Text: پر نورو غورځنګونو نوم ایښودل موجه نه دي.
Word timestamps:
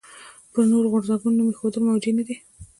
پر 0.53 0.63
نورو 0.71 0.91
غورځنګونو 0.91 1.35
نوم 1.37 1.47
ایښودل 1.51 1.81
موجه 1.85 2.11
نه 2.17 2.23
دي. 2.27 2.35